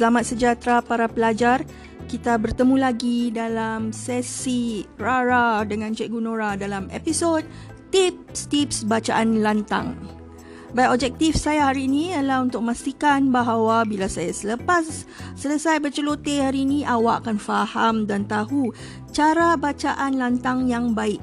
selamat 0.00 0.24
sejahtera 0.32 0.80
para 0.80 1.12
pelajar. 1.12 1.60
Kita 2.08 2.40
bertemu 2.40 2.80
lagi 2.80 3.28
dalam 3.28 3.92
sesi 3.92 4.88
Rara 4.96 5.60
dengan 5.68 5.92
Cikgu 5.92 6.24
Nora 6.24 6.56
dalam 6.56 6.88
episod 6.88 7.44
Tips-Tips 7.92 8.88
Bacaan 8.88 9.44
Lantang. 9.44 9.92
Baik, 10.72 10.96
objektif 10.96 11.36
saya 11.36 11.68
hari 11.68 11.84
ini 11.84 12.16
adalah 12.16 12.40
untuk 12.40 12.64
memastikan 12.64 13.28
bahawa 13.28 13.84
bila 13.84 14.08
saya 14.08 14.32
selepas 14.32 15.04
selesai 15.36 15.84
berceloteh 15.84 16.48
hari 16.48 16.64
ini, 16.64 16.80
awak 16.88 17.28
akan 17.28 17.36
faham 17.36 18.08
dan 18.08 18.24
tahu 18.24 18.72
cara 19.12 19.52
bacaan 19.60 20.16
lantang 20.16 20.64
yang 20.64 20.96
baik. 20.96 21.20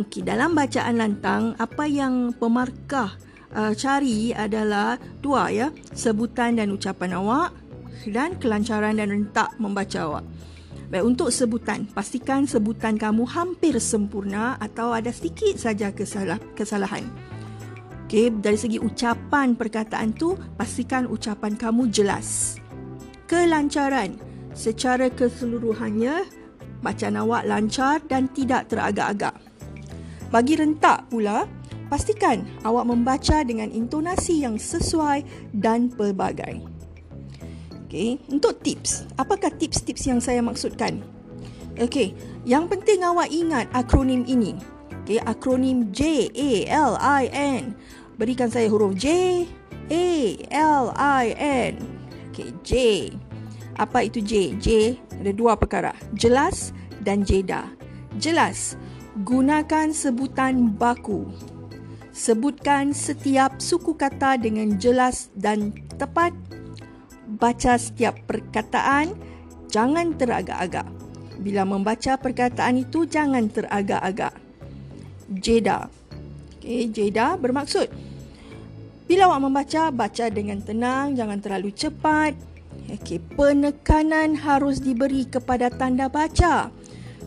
Okey, 0.00 0.24
dalam 0.24 0.56
bacaan 0.56 0.96
lantang, 0.96 1.52
apa 1.60 1.84
yang 1.84 2.32
pemarkah 2.32 3.12
uh, 3.54 3.72
cari 3.76 4.32
adalah 4.32 4.96
dua 5.20 5.48
ya, 5.52 5.68
sebutan 5.92 6.58
dan 6.58 6.72
ucapan 6.72 7.16
awak 7.16 7.50
dan 8.08 8.34
kelancaran 8.40 8.98
dan 8.98 9.12
rentak 9.12 9.54
membaca 9.62 9.98
awak. 10.02 10.24
Baik, 10.92 11.08
untuk 11.08 11.32
sebutan, 11.32 11.88
pastikan 11.88 12.44
sebutan 12.44 13.00
kamu 13.00 13.24
hampir 13.24 13.80
sempurna 13.80 14.60
atau 14.60 14.92
ada 14.92 15.08
sedikit 15.08 15.56
saja 15.56 15.88
kesalah, 15.88 16.36
kesalahan. 16.52 17.08
Okey, 18.12 18.28
dari 18.44 18.60
segi 18.60 18.76
ucapan 18.76 19.56
perkataan 19.56 20.12
tu, 20.12 20.36
pastikan 20.60 21.08
ucapan 21.08 21.56
kamu 21.56 21.88
jelas. 21.88 22.60
Kelancaran, 23.24 24.20
secara 24.52 25.08
keseluruhannya, 25.08 26.28
bacaan 26.84 27.16
awak 27.16 27.48
lancar 27.48 28.04
dan 28.04 28.28
tidak 28.36 28.68
teragak-agak. 28.68 29.32
Bagi 30.28 30.60
rentak 30.60 31.08
pula, 31.08 31.48
pastikan 31.92 32.48
awak 32.64 32.88
membaca 32.88 33.44
dengan 33.44 33.68
intonasi 33.68 34.40
yang 34.40 34.56
sesuai 34.56 35.52
dan 35.52 35.92
pelbagai. 35.92 36.64
Okey, 37.84 38.16
untuk 38.32 38.64
tips, 38.64 39.04
apakah 39.20 39.52
tips-tips 39.52 40.08
yang 40.08 40.16
saya 40.16 40.40
maksudkan? 40.40 41.04
Okey, 41.76 42.16
yang 42.48 42.64
penting 42.64 43.04
awak 43.04 43.28
ingat 43.28 43.68
akronim 43.76 44.24
ini. 44.24 44.56
Okey, 45.04 45.20
akronim 45.20 45.92
J 45.92 46.32
A 46.32 46.52
L 46.72 46.96
I 46.96 47.28
N. 47.28 47.76
Berikan 48.16 48.48
saya 48.48 48.72
huruf 48.72 48.96
J 48.96 49.44
A 49.92 50.08
L 50.48 50.96
I 50.96 51.36
N. 51.36 51.76
Okey, 52.32 52.56
J. 52.64 52.72
Apa 53.76 54.08
itu 54.08 54.24
J? 54.24 54.56
J 54.56 54.96
ada 55.20 55.32
dua 55.36 55.60
perkara, 55.60 55.92
jelas 56.16 56.72
dan 57.04 57.20
jeda. 57.20 57.68
Jelas, 58.16 58.80
gunakan 59.28 59.92
sebutan 59.92 60.72
baku 60.72 61.28
Sebutkan 62.12 62.92
setiap 62.92 63.56
suku 63.58 63.96
kata 63.96 64.36
dengan 64.36 64.76
jelas 64.76 65.32
dan 65.32 65.72
tepat. 65.96 66.36
Baca 67.40 67.80
setiap 67.80 68.20
perkataan, 68.28 69.16
jangan 69.72 70.12
teragak-agak. 70.14 70.86
Bila 71.40 71.64
membaca 71.64 72.20
perkataan 72.20 72.84
itu, 72.84 73.08
jangan 73.08 73.48
teragak-agak. 73.48 74.36
Jeda. 75.32 75.88
Okay, 76.60 76.86
jeda 76.92 77.34
bermaksud 77.40 77.90
bila 79.12 79.28
awak 79.28 79.44
membaca, 79.44 79.92
baca 79.92 80.30
dengan 80.32 80.62
tenang, 80.64 81.12
jangan 81.12 81.36
terlalu 81.42 81.68
cepat. 81.74 82.32
Okay, 82.88 83.20
penekanan 83.20 84.32
harus 84.40 84.80
diberi 84.80 85.28
kepada 85.28 85.68
tanda 85.68 86.08
baca. 86.08 86.72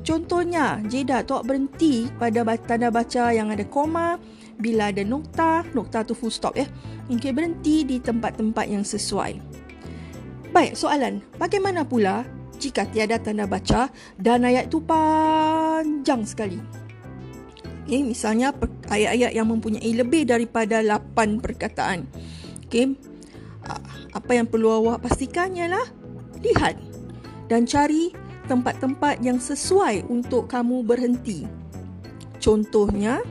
Contohnya, 0.01 0.81
jeda 0.89 1.21
tu 1.21 1.37
awak 1.37 1.45
berhenti 1.45 2.09
pada 2.17 2.41
tanda 2.57 2.89
baca 2.89 3.29
yang 3.29 3.53
ada 3.53 3.61
koma, 3.69 4.17
bila 4.55 4.91
ada 4.91 5.03
nokta, 5.03 5.67
nokta 5.75 6.07
tu 6.07 6.15
full 6.15 6.31
stop 6.31 6.55
ya. 6.55 6.67
Okey, 7.11 7.31
berhenti 7.35 7.83
di 7.85 7.97
tempat-tempat 8.01 8.65
yang 8.65 8.81
sesuai. 8.81 9.37
Baik, 10.55 10.73
soalan. 10.79 11.19
Bagaimana 11.35 11.83
pula 11.83 12.23
jika 12.55 12.87
tiada 12.87 13.19
tanda 13.19 13.43
baca 13.43 13.91
dan 14.15 14.47
ayat 14.47 14.71
tu 14.71 14.79
panjang 14.79 16.23
sekali? 16.23 16.57
Okey, 17.85 18.01
misalnya 18.01 18.55
ayat-ayat 18.89 19.35
yang 19.35 19.45
mempunyai 19.51 19.91
lebih 19.93 20.25
daripada 20.25 20.79
8 20.81 21.43
perkataan. 21.43 22.07
Okey. 22.65 22.97
Apa 24.15 24.31
yang 24.37 24.47
perlu 24.47 24.71
awak 24.71 25.05
pastikan 25.05 25.51
ialah 25.53 25.85
lihat 26.39 26.79
dan 27.51 27.67
cari 27.67 28.09
tempat-tempat 28.45 29.19
yang 29.25 29.41
sesuai 29.41 30.05
untuk 30.07 30.47
kamu 30.49 30.85
berhenti. 30.85 31.49
Contohnya, 32.37 33.25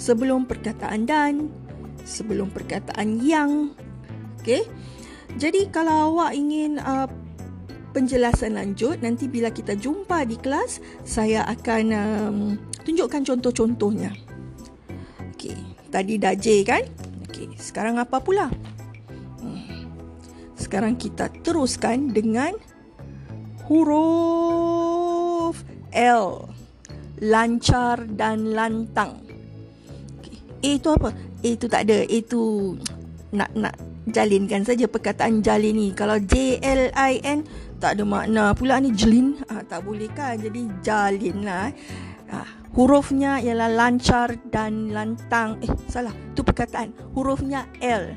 sebelum 0.00 0.48
perkataan 0.48 1.04
dan, 1.04 1.52
sebelum 2.08 2.48
perkataan 2.48 3.20
yang. 3.20 3.76
Okey. 4.40 4.64
Jadi 5.36 5.68
kalau 5.68 6.16
awak 6.16 6.32
ingin 6.34 6.80
uh, 6.80 7.06
penjelasan 7.92 8.56
lanjut 8.58 8.98
nanti 9.04 9.28
bila 9.30 9.52
kita 9.52 9.76
jumpa 9.78 10.26
di 10.26 10.34
kelas 10.40 10.80
saya 11.06 11.46
akan 11.46 11.84
um, 11.94 12.56
tunjukkan 12.82 13.22
contoh-contohnya. 13.28 14.10
Okey, 15.36 15.54
tadi 15.92 16.18
dah 16.18 16.34
J 16.34 16.64
kan? 16.66 16.82
Okey, 17.28 17.54
sekarang 17.60 18.00
apa 18.02 18.18
pula? 18.18 18.50
Hmm. 19.38 19.86
Sekarang 20.58 20.96
kita 20.98 21.30
teruskan 21.44 22.10
dengan 22.10 22.56
huruf 23.70 25.62
L. 25.94 26.48
Lancar 27.20 28.08
dan 28.16 28.56
lantang. 28.56 29.29
A 30.60 30.70
tu 30.76 30.88
apa? 30.92 31.10
A 31.16 31.50
tu 31.56 31.66
tak 31.66 31.88
ada. 31.88 32.04
A 32.04 32.18
tu 32.24 32.76
nak 33.32 33.50
nak 33.56 33.74
jalinkan 34.10 34.64
saja 34.64 34.84
perkataan 34.90 35.40
jalin 35.40 35.76
ni. 35.76 35.88
Kalau 35.96 36.20
J 36.20 36.60
L 36.60 36.92
I 36.92 37.20
N 37.24 37.44
tak 37.80 37.96
ada 37.96 38.04
makna 38.04 38.52
pula 38.52 38.76
ni 38.76 38.92
jelin. 38.92 39.40
Ah, 39.48 39.64
tak 39.64 39.88
boleh 39.88 40.08
kan? 40.12 40.36
Jadi 40.36 40.68
jalin 40.84 41.44
lah. 41.44 41.72
Ah, 42.28 42.48
hurufnya 42.76 43.40
ialah 43.40 43.72
lancar 43.72 44.36
dan 44.52 44.92
lantang. 44.92 45.58
Eh, 45.64 45.70
salah. 45.88 46.12
Tu 46.36 46.44
perkataan. 46.44 46.92
Hurufnya 47.16 47.64
L. 47.80 48.14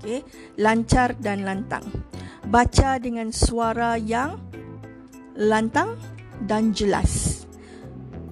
Okay. 0.00 0.24
Lancar 0.56 1.16
dan 1.20 1.44
lantang. 1.44 1.84
Baca 2.44 3.00
dengan 3.00 3.32
suara 3.32 3.96
yang 3.96 4.40
lantang 5.36 5.96
dan 6.44 6.72
jelas. 6.76 7.44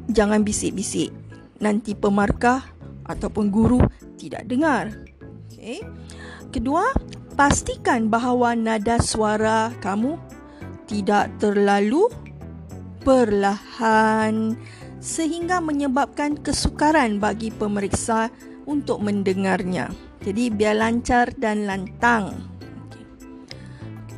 Jangan 0.08 0.44
bisik-bisik. 0.44 1.08
Nanti 1.62 1.96
pemarkah 1.96 2.60
ataupun 3.06 3.50
guru 3.50 3.80
tidak 4.18 4.46
dengar. 4.46 4.92
Okay. 5.50 5.82
Kedua, 6.52 6.92
pastikan 7.34 8.12
bahawa 8.12 8.52
nada 8.52 9.00
suara 9.00 9.72
kamu 9.80 10.20
tidak 10.86 11.32
terlalu 11.40 12.10
perlahan 13.02 14.54
sehingga 15.02 15.58
menyebabkan 15.58 16.38
kesukaran 16.38 17.18
bagi 17.18 17.50
pemeriksa 17.50 18.30
untuk 18.68 19.02
mendengarnya. 19.02 19.90
Jadi 20.22 20.54
biar 20.54 20.78
lancar 20.78 21.34
dan 21.34 21.66
lantang. 21.66 22.46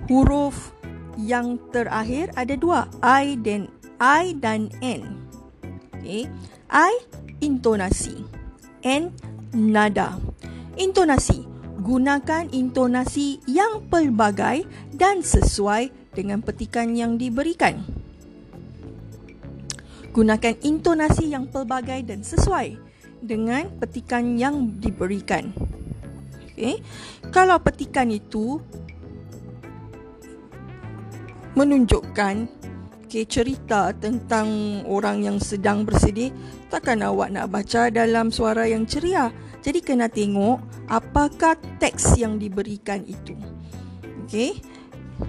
Huruf 0.05 0.77
yang 1.16 1.56
terakhir 1.72 2.28
ada 2.37 2.53
dua, 2.61 2.84
I 3.01 3.41
dan 3.41 3.72
I 3.97 4.37
dan 4.37 4.69
N. 4.84 5.25
Okay. 5.97 6.28
I 6.69 6.93
intonasi. 7.41 8.44
N 8.84 9.17
nada. 9.56 10.21
Intonasi. 10.77 11.49
Gunakan 11.84 12.49
intonasi 12.53 13.45
yang 13.45 13.84
pelbagai 13.93 14.65
dan 14.93 15.21
sesuai 15.21 15.93
dengan 16.17 16.41
petikan 16.41 16.97
yang 16.97 17.21
diberikan. 17.21 17.81
Gunakan 20.15 20.55
intonasi 20.65 21.34
yang 21.34 21.50
pelbagai 21.50 22.06
dan 22.09 22.25
sesuai 22.25 22.78
dengan 23.25 23.69
petikan 23.81 24.36
yang 24.36 24.81
diberikan. 24.81 25.53
Okay. 26.54 26.78
Kalau 27.34 27.59
petikan 27.60 28.09
itu 28.15 28.63
menunjukkan 31.59 32.48
okay, 33.15 33.31
cerita 33.31 33.95
tentang 33.95 34.83
orang 34.91 35.22
yang 35.22 35.39
sedang 35.39 35.87
bersedih, 35.87 36.34
takkan 36.66 36.99
awak 36.99 37.31
nak 37.31 37.47
baca 37.47 37.87
dalam 37.87 38.34
suara 38.34 38.66
yang 38.66 38.91
ceria. 38.91 39.31
Jadi 39.63 39.78
kena 39.87 40.11
tengok 40.11 40.59
apakah 40.91 41.55
teks 41.78 42.19
yang 42.19 42.43
diberikan 42.43 43.07
itu. 43.07 43.39
Okey. 44.27 44.59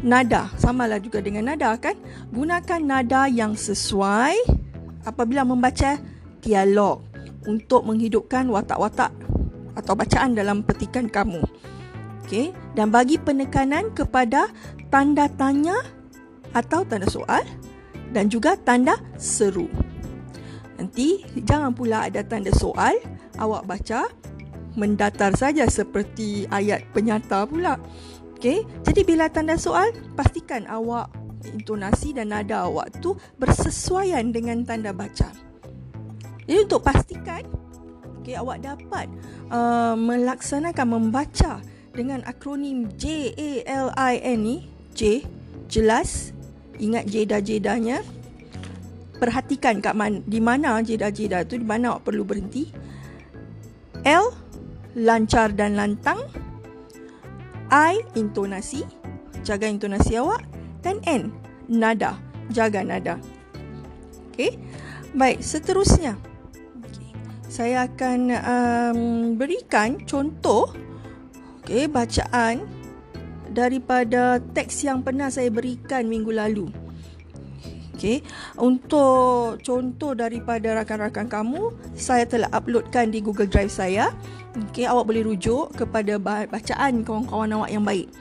Nada, 0.01 0.49
samalah 0.57 0.97
juga 0.97 1.21
dengan 1.21 1.53
nada 1.53 1.77
kan? 1.77 1.93
Gunakan 2.33 2.81
nada 2.81 3.29
yang 3.29 3.53
sesuai 3.53 4.33
apabila 5.05 5.45
membaca 5.45 6.01
dialog 6.41 7.05
untuk 7.45 7.85
menghidupkan 7.85 8.49
watak-watak 8.49 9.13
atau 9.77 9.93
bacaan 9.93 10.33
dalam 10.33 10.65
petikan 10.65 11.05
kamu. 11.05 11.45
Okey, 12.25 12.49
dan 12.73 12.89
bagi 12.89 13.21
penekanan 13.21 13.93
kepada 13.93 14.49
tanda 14.89 15.29
tanya 15.29 15.77
atau 16.57 16.81
tanda 16.81 17.05
soal 17.05 17.45
dan 18.15 18.31
juga 18.31 18.55
tanda 18.55 18.95
seru. 19.19 19.67
Nanti 20.79 21.27
jangan 21.43 21.75
pula 21.75 22.07
ada 22.07 22.23
tanda 22.23 22.55
soal, 22.55 22.95
awak 23.35 23.67
baca 23.67 24.07
mendatar 24.79 25.35
saja 25.35 25.67
seperti 25.67 26.47
ayat 26.47 26.87
penyata 26.95 27.43
pula. 27.43 27.75
Okey, 28.35 28.63
jadi 28.83 29.01
bila 29.07 29.27
tanda 29.31 29.59
soal, 29.59 29.91
pastikan 30.15 30.67
awak 30.67 31.11
intonasi 31.47 32.11
dan 32.11 32.35
nada 32.35 32.67
awak 32.67 32.91
tu 32.99 33.15
bersesuaian 33.39 34.31
dengan 34.35 34.67
tanda 34.67 34.91
baca. 34.91 35.31
Jadi 36.43 36.59
untuk 36.59 36.83
pastikan 36.83 37.47
okay, 38.19 38.35
awak 38.35 38.67
dapat 38.67 39.07
uh, 39.47 39.95
melaksanakan 39.95 40.87
membaca 40.91 41.63
dengan 41.95 42.19
akronim 42.27 42.91
J 42.99 43.31
A 43.31 43.51
L 43.87 43.87
I 43.95 44.19
N 44.19 44.39
ni, 44.43 44.57
J 44.91 45.23
jelas 45.71 46.34
ingat 46.79 47.07
jeda-jedanya. 47.09 48.01
Perhatikan 49.15 49.79
kat 49.79 49.95
man, 49.95 50.27
di 50.27 50.43
mana 50.43 50.83
jeda-jeda 50.83 51.47
tu 51.47 51.55
di 51.55 51.63
mana 51.63 51.95
awak 51.95 52.11
perlu 52.11 52.27
berhenti. 52.27 52.67
L 54.03 54.31
lancar 54.95 55.55
dan 55.55 55.79
lantang. 55.79 56.19
I 57.71 58.03
intonasi, 58.13 58.85
jaga 59.41 59.65
intonasi 59.65 60.19
awak 60.19 60.45
dan 60.85 61.01
N 61.07 61.33
nada, 61.71 62.19
jaga 62.51 62.85
nada. 62.85 63.17
Okey. 64.31 64.59
Baik, 65.15 65.39
seterusnya 65.39 66.19
saya 67.55 67.87
akan 67.87 68.19
um, 68.35 68.99
berikan 69.39 70.03
contoh 70.03 70.75
okay, 71.63 71.87
bacaan 71.87 72.67
daripada 73.55 74.43
teks 74.51 74.83
yang 74.83 74.99
pernah 74.99 75.31
saya 75.31 75.47
berikan 75.47 76.03
minggu 76.11 76.35
lalu. 76.35 76.67
Okay. 77.95 78.19
Untuk 78.59 79.63
contoh 79.63 80.11
daripada 80.11 80.75
rakan-rakan 80.83 81.31
kamu, 81.31 81.71
saya 81.95 82.27
telah 82.27 82.51
uploadkan 82.51 83.07
di 83.07 83.23
Google 83.23 83.47
Drive 83.47 83.71
saya. 83.71 84.11
Okay, 84.69 84.83
awak 84.83 85.07
boleh 85.07 85.23
rujuk 85.23 85.71
kepada 85.79 86.19
bacaan 86.19 87.07
kawan-kawan 87.07 87.55
awak 87.55 87.71
yang 87.71 87.87
baik. 87.87 88.11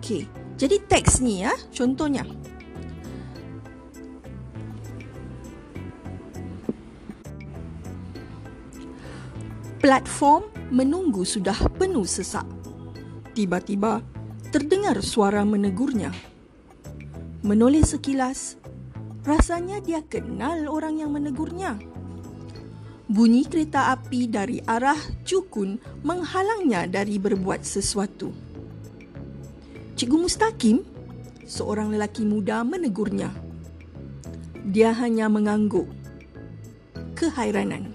Okay. 0.00 0.24
Jadi 0.56 0.80
teks 0.88 1.20
ni 1.20 1.44
ya, 1.44 1.52
contohnya. 1.76 2.24
Platform 9.84 10.48
menunggu 10.72 11.22
sudah 11.28 11.54
penuh 11.76 12.08
sesak. 12.08 12.48
Tiba-tiba 13.36 14.00
terdengar 14.56 15.04
suara 15.04 15.44
menegurnya. 15.44 16.16
Menoleh 17.44 17.84
sekilas, 17.84 18.56
rasanya 19.20 19.84
dia 19.84 20.00
kenal 20.00 20.72
orang 20.72 20.96
yang 20.96 21.12
menegurnya. 21.12 21.76
Bunyi 23.04 23.44
kereta 23.44 23.92
api 23.92 24.24
dari 24.24 24.64
arah 24.64 24.96
Jukun 25.28 25.76
menghalangnya 26.00 26.88
dari 26.88 27.20
berbuat 27.20 27.68
sesuatu. 27.68 28.32
Cikgu 29.92 30.24
Mustaqim, 30.24 30.88
seorang 31.44 31.92
lelaki 31.92 32.24
muda 32.24 32.64
menegurnya. 32.64 33.36
Dia 34.64 34.96
hanya 34.96 35.28
mengangguk. 35.28 35.84
Kehairanan. 37.12 37.92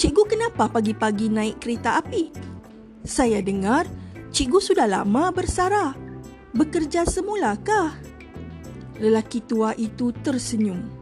Cikgu 0.00 0.24
kenapa 0.24 0.72
pagi-pagi 0.72 1.28
naik 1.28 1.60
kereta 1.60 2.00
api? 2.00 2.32
Saya 3.04 3.44
dengar 3.44 3.84
cikgu 4.36 4.60
sudah 4.60 4.84
lama 4.84 5.32
bersara. 5.32 5.96
Bekerja 6.52 7.08
semulakah? 7.08 7.96
Lelaki 9.00 9.40
tua 9.40 9.72
itu 9.80 10.12
tersenyum. 10.12 10.92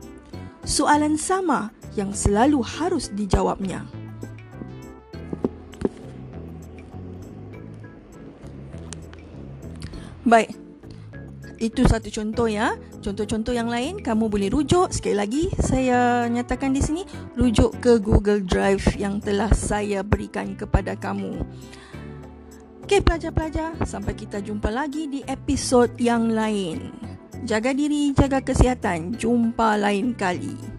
Soalan 0.62 1.18
sama 1.18 1.74
yang 1.98 2.14
selalu 2.14 2.62
harus 2.62 3.10
dijawabnya. 3.10 3.82
Baik, 10.22 10.54
itu 11.58 11.82
satu 11.90 12.14
contoh 12.14 12.46
ya. 12.46 12.78
Contoh-contoh 13.02 13.50
yang 13.50 13.66
lain 13.66 13.98
kamu 13.98 14.30
boleh 14.30 14.46
rujuk. 14.46 14.94
Sekali 14.94 15.18
lagi 15.18 15.42
saya 15.58 16.30
nyatakan 16.30 16.70
di 16.70 16.80
sini 16.80 17.02
rujuk 17.34 17.82
ke 17.82 17.98
Google 17.98 18.46
Drive 18.46 18.94
yang 18.94 19.18
telah 19.18 19.50
saya 19.50 20.06
berikan 20.06 20.54
kepada 20.54 20.94
kamu. 20.94 21.42
Okey 22.84 23.00
pelajar-pelajar, 23.00 23.80
sampai 23.88 24.12
kita 24.12 24.44
jumpa 24.44 24.68
lagi 24.68 25.08
di 25.08 25.24
episod 25.24 25.88
yang 25.96 26.36
lain. 26.36 26.92
Jaga 27.48 27.72
diri, 27.72 28.12
jaga 28.12 28.44
kesihatan. 28.44 29.16
Jumpa 29.16 29.80
lain 29.80 30.12
kali. 30.12 30.73